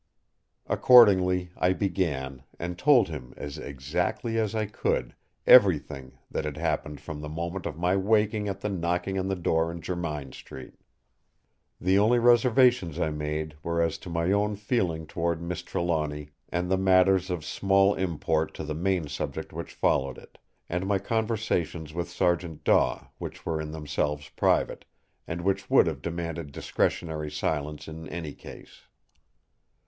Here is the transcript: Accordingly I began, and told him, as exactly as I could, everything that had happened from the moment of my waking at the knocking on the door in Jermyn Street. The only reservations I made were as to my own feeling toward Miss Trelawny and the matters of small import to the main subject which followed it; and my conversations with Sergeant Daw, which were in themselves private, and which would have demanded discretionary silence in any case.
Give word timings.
Accordingly 0.65 1.51
I 1.55 1.73
began, 1.73 2.41
and 2.57 2.75
told 2.75 3.09
him, 3.09 3.35
as 3.37 3.59
exactly 3.59 4.39
as 4.39 4.55
I 4.55 4.65
could, 4.65 5.13
everything 5.45 6.17
that 6.31 6.43
had 6.43 6.57
happened 6.57 6.99
from 6.99 7.21
the 7.21 7.29
moment 7.29 7.67
of 7.67 7.77
my 7.77 7.95
waking 7.95 8.47
at 8.47 8.61
the 8.61 8.69
knocking 8.69 9.19
on 9.19 9.27
the 9.27 9.35
door 9.35 9.71
in 9.71 9.79
Jermyn 9.79 10.31
Street. 10.31 10.73
The 11.79 11.99
only 11.99 12.17
reservations 12.17 12.97
I 12.97 13.11
made 13.11 13.53
were 13.61 13.79
as 13.79 13.99
to 13.99 14.09
my 14.09 14.31
own 14.31 14.55
feeling 14.55 15.05
toward 15.05 15.39
Miss 15.39 15.61
Trelawny 15.61 16.31
and 16.49 16.71
the 16.71 16.77
matters 16.79 17.29
of 17.29 17.45
small 17.45 17.93
import 17.93 18.55
to 18.55 18.63
the 18.63 18.73
main 18.73 19.07
subject 19.07 19.53
which 19.53 19.71
followed 19.71 20.17
it; 20.17 20.39
and 20.67 20.87
my 20.87 20.97
conversations 20.97 21.93
with 21.93 22.09
Sergeant 22.09 22.63
Daw, 22.63 23.09
which 23.19 23.45
were 23.45 23.61
in 23.61 23.69
themselves 23.69 24.29
private, 24.29 24.83
and 25.27 25.41
which 25.41 25.69
would 25.69 25.85
have 25.85 26.01
demanded 26.01 26.51
discretionary 26.51 27.29
silence 27.29 27.87
in 27.87 28.09
any 28.09 28.33
case. 28.33 28.85